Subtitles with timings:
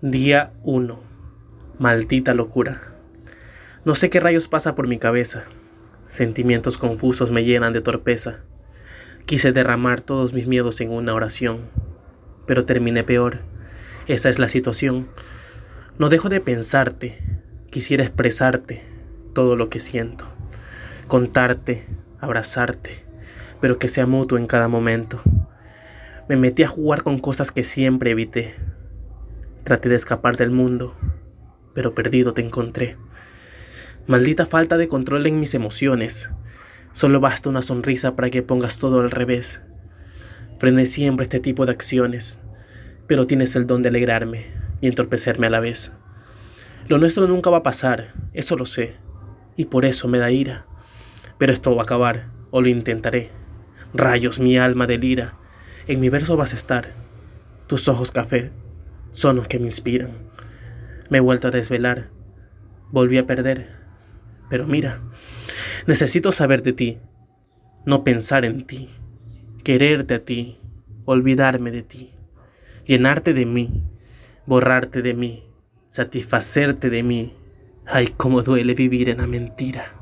[0.00, 0.96] Día 1.
[1.80, 2.92] Maldita locura.
[3.84, 5.42] No sé qué rayos pasa por mi cabeza.
[6.04, 8.44] Sentimientos confusos me llenan de torpeza.
[9.26, 11.62] Quise derramar todos mis miedos en una oración,
[12.46, 13.40] pero terminé peor.
[14.06, 15.08] Esa es la situación.
[15.98, 17.18] No dejo de pensarte.
[17.68, 18.84] Quisiera expresarte
[19.34, 20.26] todo lo que siento.
[21.08, 21.86] Contarte,
[22.20, 23.04] abrazarte,
[23.60, 25.20] pero que sea mutuo en cada momento.
[26.28, 28.54] Me metí a jugar con cosas que siempre evité
[29.68, 30.96] Traté de escapar del mundo,
[31.74, 32.96] pero perdido te encontré.
[34.06, 36.30] Maldita falta de control en mis emociones.
[36.92, 39.60] Solo basta una sonrisa para que pongas todo al revés.
[40.58, 42.38] Frené siempre este tipo de acciones,
[43.06, 44.46] pero tienes el don de alegrarme
[44.80, 45.92] y entorpecerme a la vez.
[46.88, 48.94] Lo nuestro nunca va a pasar, eso lo sé,
[49.54, 50.64] y por eso me da ira.
[51.36, 53.32] Pero esto va a acabar, o lo intentaré.
[53.92, 55.34] Rayos, mi alma delira.
[55.86, 56.86] En mi verso vas a estar.
[57.66, 58.50] Tus ojos café
[59.10, 60.12] son los que me inspiran.
[61.10, 62.10] Me he vuelto a desvelar,
[62.90, 63.68] volví a perder,
[64.50, 65.02] pero mira,
[65.86, 66.98] necesito saber de ti,
[67.84, 68.90] no pensar en ti,
[69.64, 70.58] quererte a ti,
[71.04, 72.12] olvidarme de ti,
[72.84, 73.82] llenarte de mí,
[74.46, 75.44] borrarte de mí,
[75.86, 77.34] satisfacerte de mí.
[77.86, 79.97] Ay, cómo duele vivir en la mentira.